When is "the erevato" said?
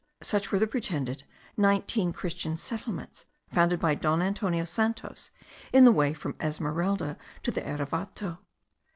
7.51-8.39